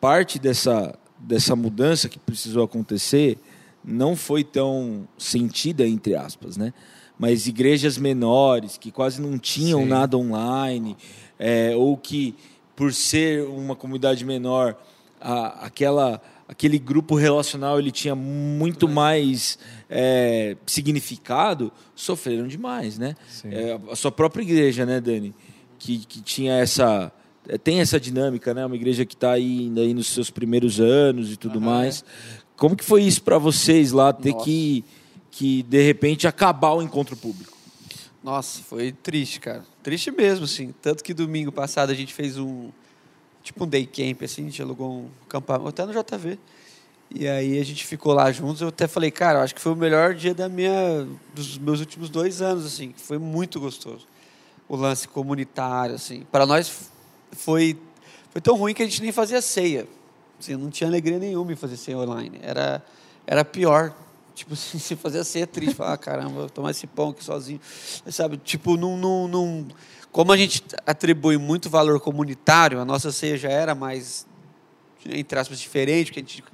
[0.00, 3.38] parte dessa dessa mudança que precisou acontecer
[3.84, 6.74] não foi tão sentida entre aspas, né?
[7.16, 9.88] Mas igrejas menores que quase não tinham Sim.
[9.88, 10.96] nada online,
[11.38, 12.34] é, ou que
[12.74, 14.76] por ser uma comunidade menor,
[15.20, 23.14] a- aquela aquele grupo relacional ele tinha muito mais é, significado, sofreram demais, né?
[23.44, 25.34] É, a sua própria igreja, né, Dani,
[25.78, 27.12] que, que tinha essa
[27.48, 28.64] é, tem essa dinâmica, né?
[28.64, 32.04] Uma igreja que está aí ainda aí nos seus primeiros anos e tudo mais.
[32.56, 34.44] Como que foi isso para vocês lá ter Nossa.
[34.44, 34.84] que
[35.32, 37.56] que de repente acabar o encontro público?
[38.22, 39.64] Nossa, foi triste, cara.
[39.82, 40.72] Triste mesmo, assim.
[40.80, 42.70] Tanto que domingo passado a gente fez um.
[43.42, 46.38] Tipo um day camp, assim, a gente alugou um campamento, até no JV.
[47.14, 48.62] E aí a gente ficou lá juntos.
[48.62, 52.08] Eu até falei, cara, acho que foi o melhor dia da minha, dos meus últimos
[52.08, 52.94] dois anos, assim.
[52.96, 54.06] Foi muito gostoso.
[54.68, 56.24] O lance comunitário, assim.
[56.30, 56.90] Para nós
[57.32, 57.78] foi,
[58.30, 59.86] foi tão ruim que a gente nem fazia ceia.
[60.40, 62.38] Assim, não tinha alegria nenhuma em fazer ceia online.
[62.42, 62.82] Era,
[63.26, 63.94] era pior.
[64.34, 65.74] Tipo, se fazia ceia triste.
[65.74, 67.60] Falar, ah, caramba, tomar esse pão aqui sozinho.
[68.10, 68.38] Sabe?
[68.38, 69.66] Tipo, não, não, não...
[70.12, 74.26] Como a gente atribui muito valor comunitário, a nossa ceia já era mais,
[75.06, 76.44] entre aspas, diferente, porque a gente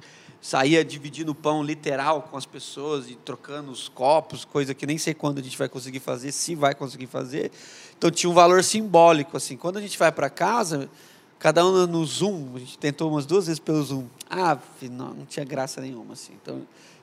[0.41, 4.97] saía dividindo o pão literal com as pessoas e trocando os copos, coisa que nem
[4.97, 7.51] sei quando a gente vai conseguir fazer, se vai conseguir fazer.
[7.97, 9.57] Então tinha um valor simbólico assim.
[9.57, 10.89] Quando a gente vai para casa,
[11.37, 14.05] cada um no Zoom, a gente tentou umas duas vezes pelo Zoom.
[14.29, 16.31] Ah, não, não tinha graça nenhuma assim.
[16.41, 16.61] Então,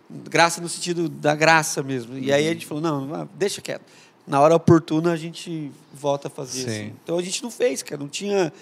[0.08, 2.16] graça no sentido da graça mesmo.
[2.16, 3.84] E aí a gente falou, não, deixa quieto.
[4.26, 6.92] Na hora oportuna a gente volta a fazer assim.
[7.02, 8.52] Então a gente não fez, cara, não tinha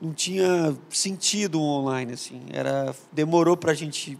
[0.00, 2.42] não tinha sentido online assim.
[2.52, 4.18] Era demorou para a gente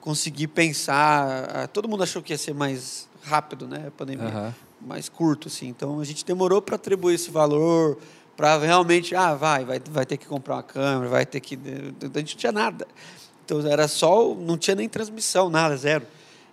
[0.00, 1.68] conseguir pensar.
[1.68, 4.52] Todo mundo achou que ia ser mais rápido, né, a pandemia, uhum.
[4.88, 5.68] mais curto assim.
[5.68, 7.98] Então a gente demorou para atribuir esse valor,
[8.36, 12.18] para realmente, ah, vai, vai, vai ter que comprar uma câmera, vai ter que, a
[12.18, 12.86] gente não tinha nada.
[13.44, 16.06] Então era só, não tinha nem transmissão, nada, zero.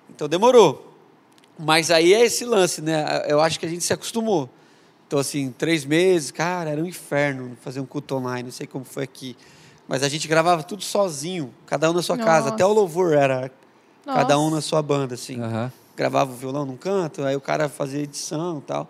[0.09, 0.96] Então demorou.
[1.59, 3.25] Mas aí é esse lance, né?
[3.27, 4.49] Eu acho que a gente se acostumou.
[5.07, 8.83] Então, assim, três meses, cara, era um inferno fazer um culto online, não sei como
[8.83, 9.35] foi aqui.
[9.87, 12.29] Mas a gente gravava tudo sozinho, cada um na sua Nossa.
[12.29, 12.49] casa.
[12.49, 13.49] Até o louvor era
[14.05, 14.19] Nossa.
[14.19, 15.39] cada um na sua banda, assim.
[15.39, 15.71] Uhum.
[15.95, 18.89] Gravava o violão num canto, aí o cara fazia edição e tal.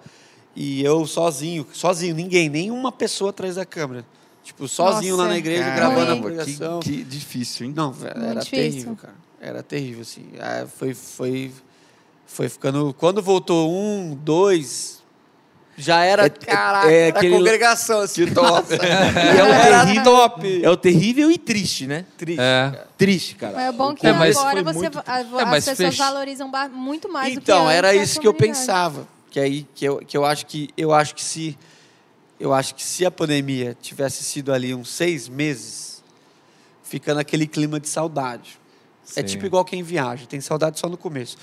[0.56, 4.04] E eu sozinho, sozinho, ninguém, nenhuma pessoa atrás da câmera.
[4.44, 5.28] Tipo, sozinho Nossa.
[5.28, 6.80] lá na igreja, cara, gravando a pregação.
[6.80, 7.74] Que, que, difícil, hein?
[7.76, 9.14] Não, era terrível, cara.
[9.40, 10.26] Era terrível, assim.
[10.36, 11.52] É, foi, foi,
[12.28, 12.94] foi ficando...
[12.94, 14.98] Quando voltou um, dois,
[15.80, 17.38] já era, é, caraca, é, aquele...
[17.38, 18.26] congregação, assim.
[18.26, 18.74] Que top.
[18.74, 20.66] é o terrível, top.
[20.66, 22.04] É o terrível e triste, né?
[22.18, 22.42] Triste.
[22.42, 22.72] É.
[22.72, 22.88] Cara.
[22.98, 23.54] Triste, cara.
[23.54, 24.98] Mas é bom que é, agora você, muito...
[25.06, 25.98] as, é, as pessoas fech...
[26.00, 29.08] valorizam muito mais então, do que Então, era isso que eu pensava.
[29.30, 31.56] Que aí que eu, que eu acho que eu acho que se
[32.40, 36.04] eu acho que se a pandemia tivesse sido ali uns seis meses,
[36.82, 38.60] fica naquele clima de saudade.
[39.10, 39.20] É Sim.
[39.20, 41.38] É tipo igual quem viaja, tem saudade só no começo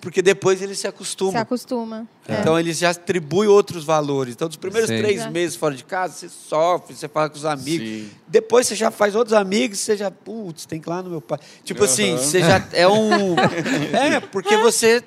[0.00, 1.32] porque depois ele se acostuma.
[1.32, 2.06] Se acostuma.
[2.26, 2.40] É.
[2.40, 4.34] Então ele já atribui outros valores.
[4.34, 4.98] Então, dos primeiros Sim.
[4.98, 7.86] três meses fora de casa, você sofre, você fala com os amigos.
[7.86, 8.10] Sim.
[8.26, 11.20] Depois você já faz outros amigos, você já, putz, tem que ir lá no meu
[11.20, 11.38] pai.
[11.62, 11.86] Tipo uhum.
[11.86, 13.36] assim, você já é um.
[13.92, 15.02] é, porque você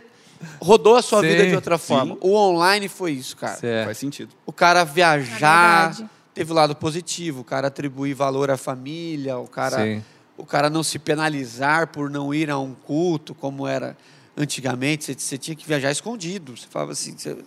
[0.61, 1.27] rodou a sua Sim.
[1.27, 2.17] vida de outra forma.
[2.21, 3.57] O online foi isso, cara.
[3.57, 3.85] Certo.
[3.85, 4.33] Faz sentido.
[4.45, 9.47] O cara viajar, é teve o lado positivo, o cara atribuir valor à família, o
[9.47, 10.01] cara.
[10.37, 13.97] O cara não se penalizar por não ir a um culto, como era
[14.37, 16.55] antigamente você, você, tinha que viajar escondido.
[16.55, 17.37] Você falava assim, você,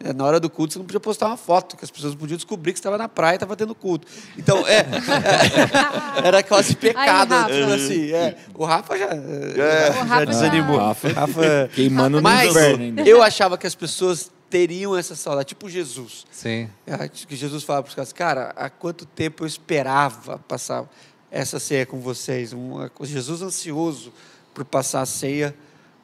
[0.00, 2.36] é, na hora do culto você não podia postar uma foto, que as pessoas podiam
[2.36, 4.06] descobrir que você estava na praia e estava tendo culto.
[4.36, 7.32] Então, é, é era quase pecado.
[7.34, 10.78] Aí, tipo assim, é, o Rafa já, é, o Rafa já desanimou.
[10.78, 13.02] Rafa, Rafa queimando Mas no inferno ainda.
[13.02, 16.26] eu achava que as pessoas teriam essa saudade, tipo Jesus.
[16.30, 16.68] Sim.
[16.86, 20.88] É, que Jesus falava para os caras, cara, há quanto tempo eu esperava passar
[21.30, 22.52] essa ceia com vocês?
[22.52, 24.12] Um, Jesus ansioso
[24.54, 25.54] por passar a ceia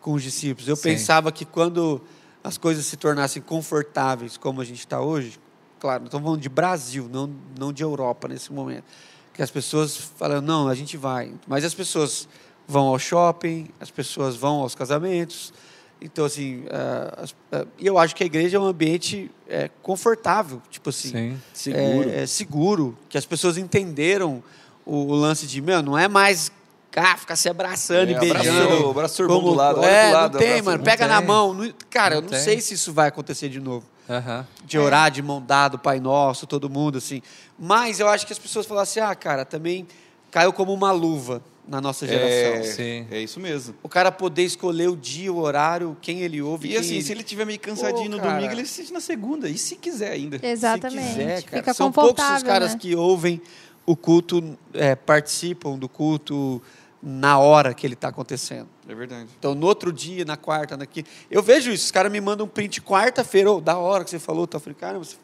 [0.05, 0.69] com os discípulos.
[0.69, 0.83] Eu Sim.
[0.83, 1.99] pensava que quando
[2.45, 5.41] as coisas se tornassem confortáveis, como a gente está hoje,
[5.81, 8.85] claro, não estamos falando de Brasil, não, não de Europa nesse momento,
[9.33, 11.33] que as pessoas falam, não, a gente vai.
[11.47, 12.29] Mas as pessoas
[12.69, 15.55] vão ao shopping, as pessoas vão aos casamentos.
[16.03, 17.25] Então, assim, uh,
[17.57, 22.11] uh, eu acho que a igreja é um ambiente é, confortável, tipo assim, Sim, seguro.
[22.11, 24.45] É, é, seguro, que as pessoas entenderam
[24.85, 26.53] o, o lance de, meu, não é mais
[26.95, 28.87] cá, ficar se abraçando é, e beijando.
[28.87, 30.33] O abraço como, do lado, é, do lado.
[30.35, 30.85] Não tem, mano.
[30.85, 31.57] Pega na mão.
[31.91, 32.39] cara, não eu não tem.
[32.39, 33.85] sei se isso vai acontecer de novo.
[34.09, 34.45] Uhum.
[34.65, 37.21] De orar de mão dada, Pai Nosso, todo mundo, assim.
[37.59, 39.89] Mas eu acho que as pessoas falam assim, ah, cara, também
[40.31, 42.61] caiu como uma luva na nossa geração.
[42.61, 43.07] É, Sim.
[43.11, 43.75] é isso mesmo.
[43.83, 46.69] O cara poder escolher o dia, o horário, quem ele ouve.
[46.69, 47.03] E assim, ele...
[47.03, 49.49] se ele tiver meio cansadinho Pô, no domingo, ele assiste na segunda.
[49.49, 50.39] E se quiser ainda.
[50.47, 51.03] Exatamente.
[51.03, 51.63] Se quiser, cara.
[51.63, 52.79] Fica São poucos os caras né?
[52.79, 53.41] que ouvem
[53.87, 56.63] o culto, é, participam do culto
[57.07, 58.67] na hora que ele está acontecendo.
[58.89, 59.29] É verdade.
[59.39, 61.85] Então, no outro dia, na quarta, naqui, eu vejo isso.
[61.85, 64.79] Os caras me mandam um print quarta-feira, oh, da hora que você falou, tá falando,
[64.79, 65.17] cara, você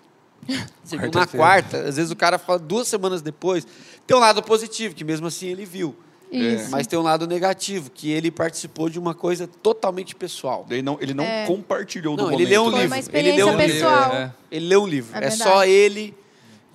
[0.99, 3.67] quarta na quarta, às vezes o cara fala duas semanas depois.
[4.07, 5.97] Tem um lado positivo, que mesmo assim ele viu.
[6.31, 6.71] Isso.
[6.71, 10.67] Mas tem um lado negativo, que ele participou de uma coisa totalmente pessoal.
[10.71, 11.47] Ele não, ele não é.
[11.47, 12.51] compartilhou não, do ele momento.
[12.51, 13.11] leu um livro.
[13.13, 14.03] ele leu um pessoal.
[14.03, 14.17] livro.
[14.17, 14.33] É.
[14.51, 15.19] Ele leu um livro.
[15.19, 16.15] É, é só ele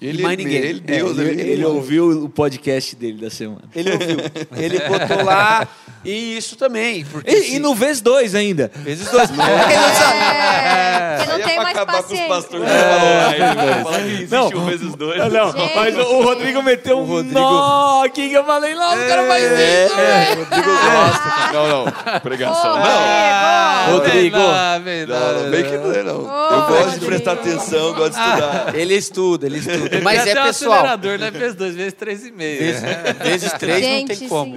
[0.01, 0.55] ele, mais ninguém.
[0.55, 3.63] Ele, Deus, é, ele, ele, ele ouviu o podcast dele da semana.
[3.75, 4.17] Ele ouviu.
[4.57, 5.67] Ele botou lá
[6.05, 7.03] E isso também.
[7.05, 8.71] Porque E, se- e no vezes dois ainda.
[8.75, 9.29] Vezes dois.
[9.31, 12.27] É que não sabe- É, porque não Aí é tem mais acabar com os paciência.
[12.27, 12.67] pastores.
[12.69, 14.47] É, Não.
[14.47, 15.19] um vezes dois.
[15.21, 15.75] Ah, Não, Gente.
[15.75, 19.27] mas o, o Rodrigo meteu um Rodrigo- nó aqui que eu falei, não, o cara
[19.27, 19.99] faz É, isso.
[19.99, 21.53] é, Rodrigo gosta.
[21.53, 22.19] Não, não.
[22.21, 22.73] Pregação.
[22.75, 23.93] Ô, Não.
[23.97, 24.37] Rodrigo.
[24.37, 26.13] Não, Não, não, bem que não é, não.
[26.13, 27.05] eu Ô, gosto de Rodrigo.
[27.05, 28.75] prestar atenção, gosto de estudar.
[28.75, 29.99] Ele estuda, ele estuda.
[30.03, 30.73] Mas é pessoal.
[30.79, 31.31] acelerador, né?
[31.31, 32.59] Vezes dois, vezes três e meio.
[32.59, 32.81] Vezes,
[33.23, 34.55] vezes três não tem como.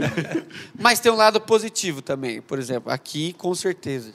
[0.79, 2.41] Mas tem um lado positivo também.
[2.41, 4.13] Por exemplo, aqui, com certeza.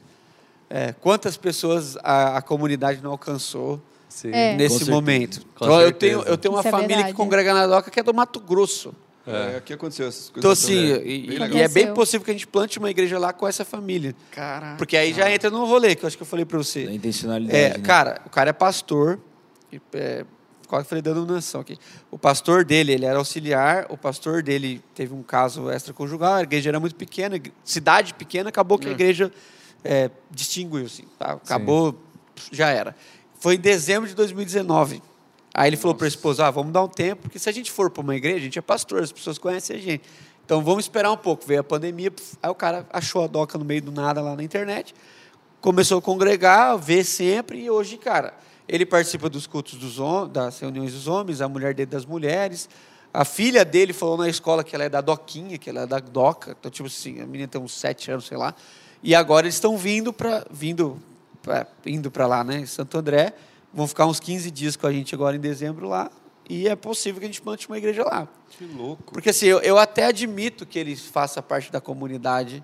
[0.69, 4.31] É, quantas pessoas a, a comunidade não alcançou Sim.
[4.31, 4.55] É.
[4.55, 5.45] nesse momento?
[5.55, 7.13] Então, eu tenho, eu tenho uma Isso é família verdade.
[7.13, 8.93] que congrega na DOCA que é do Mato Grosso.
[9.25, 10.37] É, aqui aconteceu essas coisas.
[10.37, 11.53] Então, assim, também.
[11.53, 14.13] e, e é bem possível que a gente plante uma igreja lá com essa família.
[14.31, 14.77] Caraca.
[14.77, 16.85] Porque aí já entra no rolê, que eu acho que eu falei pra você.
[16.85, 17.57] Da intencionalidade.
[17.57, 17.83] É, né?
[17.83, 19.19] cara, o cara é pastor.
[19.71, 20.25] e, É,
[20.73, 21.77] quase falei denominação aqui.
[22.09, 23.85] O pastor dele, ele era auxiliar.
[23.89, 26.33] O pastor dele teve um caso extraconjugal.
[26.33, 28.49] A igreja era muito pequena, cidade pequena.
[28.49, 29.31] Acabou que a igreja
[29.83, 31.03] é, distinguiu, assim.
[31.19, 31.33] tá?
[31.33, 31.95] Acabou,
[32.51, 32.95] já era.
[33.35, 34.99] Foi em dezembro de 2019.
[35.53, 37.71] Aí ele falou para a esposa: ah, vamos dar um tempo, porque se a gente
[37.71, 40.03] for para uma igreja, a gente é pastor, as pessoas conhecem a gente.
[40.43, 41.45] Então vamos esperar um pouco.
[41.45, 44.43] Veio a pandemia, aí o cara achou a doca no meio do nada lá na
[44.43, 44.95] internet
[45.63, 48.33] começou a congregar, ver sempre, e hoje, cara,
[48.67, 49.97] ele participa dos cultos dos
[50.29, 52.69] das reuniões dos homens, a mulher dele das mulheres.
[53.13, 55.99] A filha dele falou na escola que ela é da Doquinha, que ela é da
[55.99, 56.55] Doca.
[56.59, 58.55] Então, tipo assim, a menina tem uns sete anos, sei lá.
[59.03, 60.99] E agora eles estão vindo para vindo
[61.41, 63.33] pra, indo para lá, né, em Santo André.
[63.73, 66.09] Vão ficar uns 15 dias com a gente agora em dezembro lá.
[66.49, 68.27] E é possível que a gente plante uma igreja lá.
[68.49, 69.13] Que louco.
[69.13, 72.63] Porque assim, eu, eu até admito que eles façam parte da comunidade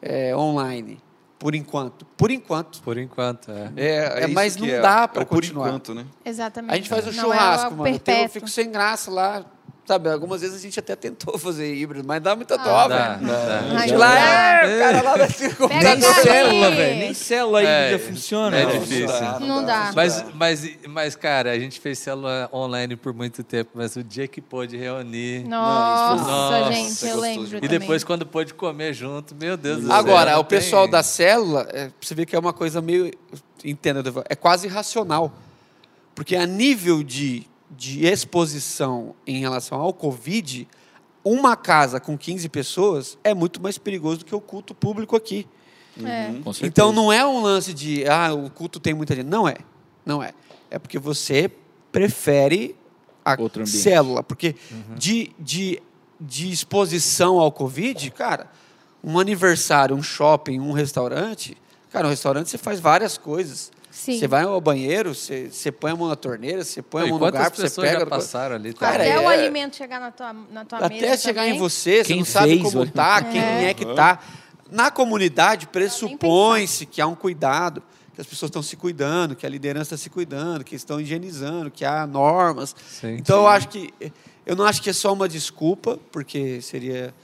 [0.00, 1.00] é, online,
[1.42, 2.06] por enquanto.
[2.16, 2.80] Por enquanto.
[2.82, 3.72] Por enquanto, é.
[3.74, 5.66] É, É, isso mas não é, dá é pra o por continuar.
[5.66, 6.06] enquanto, né?
[6.24, 6.72] Exatamente.
[6.72, 8.00] A gente faz o Não churrasco, é mano.
[8.06, 9.44] Eu, fico sem graça lá.
[9.92, 13.14] Sabe, algumas vezes a gente até tentou fazer híbrido, mas dá muita Ah, dó, dá,
[13.16, 13.26] velho.
[13.26, 13.60] dá.
[13.78, 14.20] Ai, Lá, dá.
[14.66, 15.26] é, o cara lá da
[15.68, 16.98] Pega Nem célula, velho.
[16.98, 18.56] Nem célula aí É, já funciona.
[18.56, 18.70] é Não.
[18.72, 19.06] difícil.
[19.40, 19.92] Não dá.
[19.94, 24.26] Mas, mas, mas, cara, a gente fez célula online por muito tempo, mas o dia
[24.26, 25.44] que pôde reunir.
[25.46, 27.46] Nossa, Nossa, gente, eu lembro.
[27.58, 27.78] E também.
[27.78, 29.94] depois, quando pôde comer junto, meu Deus do céu.
[29.94, 33.10] Agora, não o pessoal tem- da célula, é, você vê que é uma coisa meio.
[33.62, 35.30] Entenda, é quase irracional.
[36.14, 40.68] Porque a nível de, de exposição em relação ao Covid,
[41.24, 45.46] uma casa com 15 pessoas é muito mais perigoso do que o culto público aqui.
[46.04, 46.32] É.
[46.32, 46.66] Certeza.
[46.66, 49.26] Então não é um lance de, ah, o culto tem muita gente.
[49.26, 49.56] Não é.
[50.04, 50.32] Não é.
[50.70, 51.50] É porque você
[51.90, 52.74] prefere
[53.24, 54.22] a célula.
[54.22, 54.56] Porque
[54.96, 55.80] de, de,
[56.20, 58.50] de exposição ao Covid, cara,
[59.02, 61.56] um aniversário, um shopping, um restaurante.
[61.90, 63.70] Cara, no restaurante você faz várias coisas.
[63.94, 64.18] Sim.
[64.18, 67.18] Você vai ao banheiro, você, você põe a mão na torneira, você põe a mão
[67.18, 68.00] no garfo, você pega.
[68.00, 68.72] já passaram ali?
[68.72, 71.56] Cara, Até o é- alimento chegar na tua, na tua mesa Até chegar também.
[71.56, 73.64] em você, você Quem não sabe fez como o- tá, quem É.
[73.70, 74.18] é que tá.
[74.70, 77.82] Na comunidade, pressupõe-se que há um cuidado,
[78.14, 81.70] que as pessoas estão se cuidando, que a liderança está se cuidando, que estão higienizando,
[81.70, 82.74] que há normas.
[82.88, 83.42] Sim, então, sim.
[83.42, 83.92] eu acho que.
[84.44, 87.14] Eu não acho que é só uma desculpa, porque seria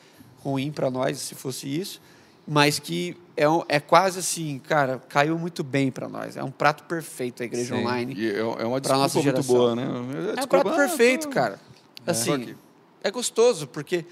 [0.44, 2.00] ruim para nós se fosse isso,
[2.46, 6.37] mas que é, um- é quase assim, cara, caiu muito bem para nós.
[6.37, 7.81] É um prato perfeito a igreja Sim.
[7.83, 8.14] online.
[8.16, 9.83] E é, é uma Pra nossa desculpa muito boa, né?
[9.85, 11.61] É um Desculpa, prato ah, perfeito, cara.
[12.07, 12.55] Assim,
[13.03, 14.05] é gostoso, porque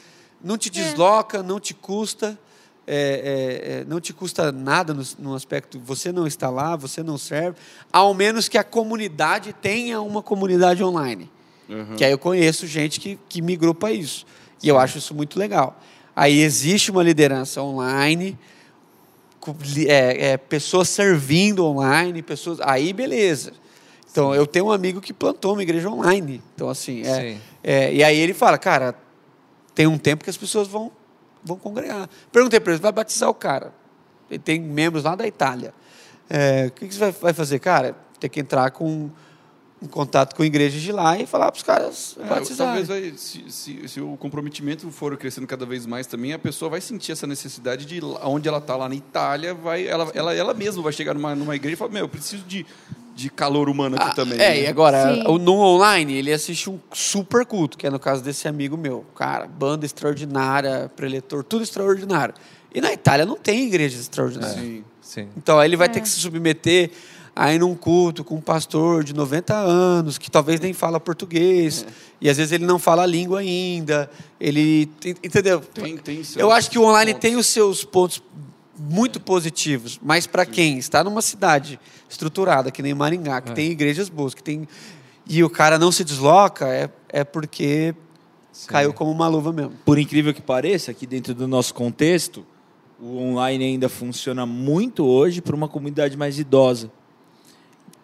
[0.43, 2.39] não te desloca, não te custa,
[2.87, 7.03] é, é, é, não te custa nada no, no aspecto, você não está lá, você
[7.03, 7.59] não serve,
[7.93, 11.29] ao menos que a comunidade tenha uma comunidade online.
[11.69, 11.97] Uhum.
[11.97, 14.25] Que aí eu conheço gente que, que migrou para isso.
[14.63, 15.81] E eu acho isso muito legal.
[16.15, 18.39] Aí existe uma liderança online,
[19.87, 22.59] é, é, pessoas servindo online, pessoas.
[22.61, 23.53] Aí beleza.
[24.11, 26.43] Então eu tenho um amigo que plantou uma igreja online.
[26.55, 28.95] Então, assim, é, é, e aí ele fala, cara,
[29.75, 30.91] tem um tempo que as pessoas vão,
[31.45, 32.09] vão congregar.
[32.33, 33.75] Perguntei para ele, vai batizar o cara.
[34.31, 35.75] Ele tem membros lá da Itália.
[36.31, 37.59] É, o que, que você vai, vai fazer?
[37.59, 39.11] Cara, tem que entrar com
[39.83, 42.85] em contato com igrejas de lá e falar para os caras É, batizarem.
[42.85, 46.71] talvez vai, se, se, se o comprometimento for crescendo cada vez mais também, a pessoa
[46.71, 50.35] vai sentir essa necessidade de lá- onde ela está lá na Itália, vai, ela, ela,
[50.35, 52.65] ela mesma vai chegar numa, numa igreja e falar, meu, eu preciso de,
[53.15, 54.39] de calor humano aqui Ah, também.
[54.41, 54.61] É, né?
[54.63, 55.25] e agora, Sim.
[55.27, 59.05] o- no online, ele assiste um super culto, que é no caso desse amigo meu.
[59.15, 62.35] Cara, banda extraordinária, preletor, tudo extraordinário.
[62.75, 64.59] E na Itália não tem igrejas extraordinárias.
[64.59, 64.85] Sim.
[65.03, 65.29] Sim.
[65.37, 66.91] Então aí ele vai ter que se submeter
[67.37, 71.85] aí num culto com um pastor de 90 anos, que talvez nem fala português,
[72.19, 74.11] e às vezes ele não fala a língua ainda.
[74.41, 74.91] Ele.
[75.05, 75.61] Entendeu?
[75.61, 77.21] Tem, tem Eu acho que o online pontos.
[77.21, 78.23] tem os seus pontos
[78.79, 84.09] muito positivos, mas para quem está numa cidade estruturada, que nem Maringá, que tem igrejas
[84.09, 84.67] boas, que tem.
[85.29, 87.95] E o cara não se desloca, é, é porque
[88.67, 89.73] caiu como uma luva mesmo.
[89.85, 92.47] Por incrível que pareça, aqui dentro do nosso contexto,
[92.99, 96.91] o online ainda funciona muito hoje para uma comunidade mais idosa.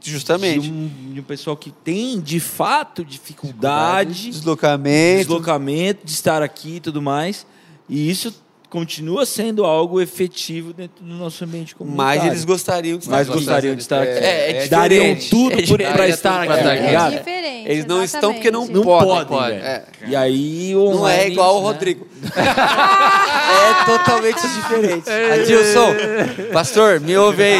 [0.02, 0.60] Justamente.
[0.60, 5.18] De um, de um pessoal que tem, de fato, dificuldade, Deslocamento.
[5.18, 7.46] deslocamento, de estar aqui e tudo mais.
[7.88, 8.34] E isso
[8.72, 12.20] continua sendo algo efetivo dentro do nosso ambiente comunitário.
[12.22, 13.36] Mas eles gostariam de estar Mas aqui.
[13.36, 14.10] gostariam de estar aqui.
[14.12, 15.30] É, é Dariam diferente.
[15.30, 17.14] tudo É para estar aqui, pra estar tá aqui.
[17.14, 17.70] É diferente.
[17.70, 19.26] Eles não estão porque não, Não podem.
[19.26, 19.58] podem.
[19.58, 19.84] É.
[20.06, 21.66] E aí o Não é igual o né?
[21.66, 22.06] Rodrigo.
[22.32, 25.10] é totalmente diferente.
[25.10, 25.94] Adilson,
[26.52, 27.58] pastor, me ouve aí.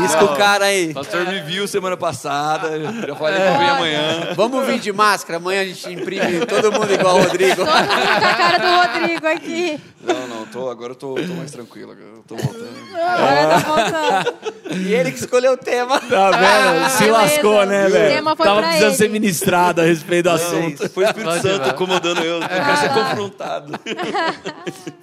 [0.00, 0.90] Risca o cara aí.
[0.90, 2.70] O pastor me viu semana passada,
[3.06, 4.28] já falei que eu vim amanhã.
[4.34, 7.56] Vamos vir de máscara, amanhã a gente imprime todo mundo igual o Rodrigo.
[7.56, 7.88] Todo mundo
[8.20, 9.80] com a cara do Rodrigo aqui.
[10.02, 12.68] Não, não, tô, agora eu tô, tô mais tranquilo, agora eu tô voltando.
[12.94, 14.78] Agora tá voltando.
[14.80, 16.00] E ele que escolheu o tema.
[16.00, 16.90] Tá vendo?
[16.90, 17.12] Se beleza.
[17.12, 18.14] lascou, né, O velho?
[18.14, 18.96] tema foi Tava precisando ele.
[18.96, 20.88] ser ministrado a respeito do Não, assunto.
[20.90, 23.72] foi o Espírito Santo incomodando eu, eu quero ser confrontado.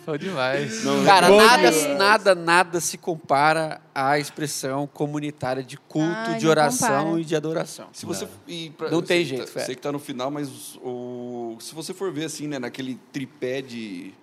[0.06, 0.82] Foi demais.
[1.06, 1.98] Cara, Bom nada, demais.
[2.00, 7.22] nada, nada se compara à expressão comunitária de culto, Ai, de não oração compara.
[7.22, 7.88] e de adoração.
[7.94, 9.66] Se você, e pra- Não tem sei jeito, tá- Fé.
[9.66, 10.50] Sei que tá no final, mas
[10.84, 14.14] o, se você for ver assim, né, naquele tripé de,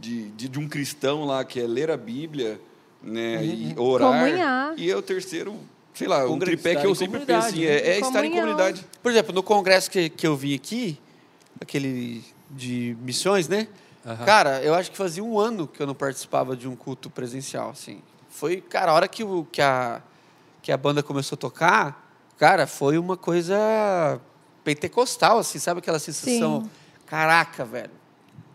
[0.00, 2.60] de, de, de um cristão lá, que é ler a Bíblia,
[3.02, 4.12] né, e orar.
[4.12, 4.74] Comunhar.
[4.76, 5.56] E é o terceiro,
[5.94, 7.72] sei lá, um tripé que eu em sempre penso assim, né?
[7.72, 8.84] é, é estar em comunidade.
[9.02, 10.98] Por exemplo, no congresso que, que eu vim aqui,
[11.60, 13.68] aquele de missões, né?
[14.24, 17.70] Cara, eu acho que fazia um ano que eu não participava de um culto presencial,
[17.70, 18.00] assim.
[18.28, 20.00] Foi, cara, a hora que, o, que, a,
[20.62, 24.20] que a banda começou a tocar, cara, foi uma coisa
[24.62, 26.62] pentecostal, assim, sabe aquela sensação?
[26.62, 26.70] Sim.
[27.04, 27.90] Caraca, velho.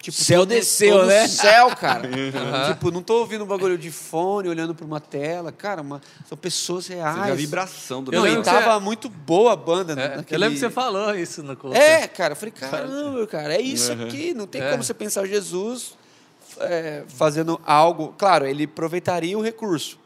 [0.02, 1.28] Tipo, Céu desceu, tô no né?
[1.28, 2.10] céu, cara.
[2.74, 5.52] Tipo, não tô ouvindo um bagulho de fone, olhando para uma tela.
[5.52, 7.26] Cara, uma- são pessoas Você reais.
[7.26, 9.94] vê a vibração do Não, lembro e tava você- muito boa a banda.
[9.94, 10.36] É, naquele...
[10.36, 11.78] Eu lembro que você falou isso no culto.
[11.78, 14.34] É, cara, eu falei, caramba, cara, é isso aqui.
[14.34, 14.72] Não tem É.
[14.72, 15.96] como você pensar Jesus
[16.60, 18.16] é, fazendo algo.
[18.18, 20.00] Claro, ele aproveitaria o recurso.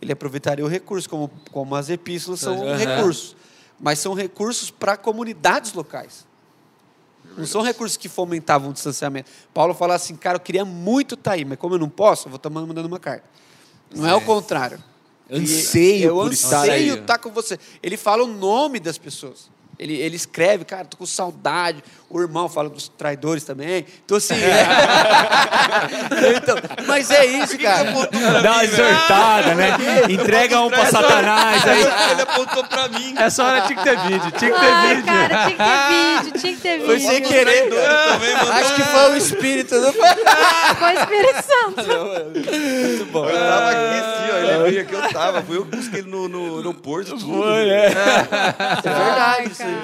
[0.00, 2.76] Ele aproveitaria o recurso, como, como as epístolas são Aham.
[2.76, 3.34] recursos.
[3.80, 6.24] Mas são recursos para comunidades locais.
[7.36, 9.30] Não são recursos que fomentavam o distanciamento.
[9.52, 12.30] Paulo fala assim, cara, eu queria muito estar aí, mas como eu não posso, eu
[12.30, 13.24] vou estar mandando uma carta.
[13.94, 14.82] Não é o contrário.
[15.30, 16.70] Anseio eu por estar aí.
[16.70, 17.58] anseio estar com você.
[17.82, 19.50] Ele fala o nome das pessoas.
[19.84, 21.84] Ele, ele escreve, cara, tô com saudade.
[22.08, 23.84] O irmão fala dos traidores também.
[24.02, 24.32] Então, assim.
[24.42, 27.92] é- Então, mas é isso, cara.
[28.42, 29.76] Dá uma exortada, né?
[30.08, 31.82] Entrega um pra Satanás aí.
[32.12, 33.14] Ele apontou pra mim.
[33.18, 35.06] Essa hora tinha que ter vídeo, tinha que ter Ai, vídeo.
[35.06, 37.10] cara, tinha que ter vídeo, tinha que ter Foi vídeo.
[37.10, 37.68] sem querer.
[37.68, 38.52] também, mano.
[38.52, 39.74] Acho que foi o espírito.
[39.74, 40.08] Não foi?
[40.78, 41.84] Foi o Espírito Santo.
[42.32, 43.26] Muito bom.
[43.28, 43.93] Eu tava aqui
[44.54, 45.42] Ele veio aqui, eu tava.
[45.42, 47.10] Fui eu que busquei ele no, no aeroporto.
[47.10, 47.20] Tudo.
[47.26, 47.86] Foi, né?
[47.86, 47.88] É
[48.82, 49.74] verdade isso aí.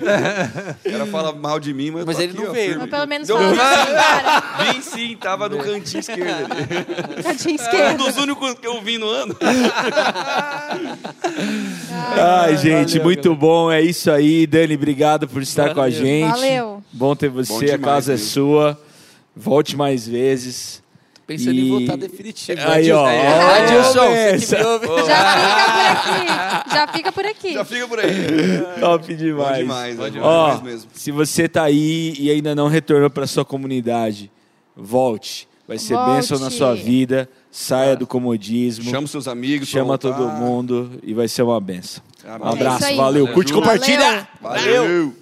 [0.00, 0.76] Cara.
[0.84, 2.66] O cara fala mal de mim, mas, Mas ele aqui, não ó, veio.
[2.70, 2.80] firme.
[2.82, 4.42] Mas pelo menos cara.
[4.72, 7.22] Vim sim, tava no cantinho esquerdo ali.
[7.22, 7.96] Cantinho Um esquerdo.
[8.04, 9.36] dos únicos que eu vi no ano.
[12.18, 13.70] Ai, gente, muito bom.
[13.70, 14.46] É isso aí.
[14.46, 16.30] Dani, obrigado por estar com a gente.
[16.30, 16.82] Valeu.
[16.92, 17.52] Bom ter você.
[17.52, 18.28] Bom a demais casa é mesmo.
[18.28, 18.80] sua.
[19.34, 20.81] Volte mais vezes.
[21.32, 22.60] Pensando E- em voltar definitivo.
[22.66, 23.06] Aí, ó.
[23.06, 24.86] Adilson, Ó, você que me ouve.
[25.06, 26.72] Já fica por aqui.
[26.72, 27.52] Já fica por aqui.
[27.54, 28.12] Já fica por aí.
[28.80, 29.56] Top demais.
[29.58, 30.90] Bom demais, bom Ó, demais mesmo.
[30.94, 34.30] se você tá aí e ainda não retornou para sua comunidade,
[34.76, 35.48] volte.
[35.66, 36.10] Vai ser Volte.
[36.16, 37.28] bênção na sua vida.
[37.50, 38.84] Saia do comodismo.
[38.90, 39.68] Chama seus amigos.
[39.68, 42.02] chama todo mundo e vai ser uma benção.
[42.26, 43.28] Um abraço, É valeu.
[43.28, 43.68] Curte e Valeu.
[43.68, 44.28] compartilha.
[44.40, 45.14] Valeu.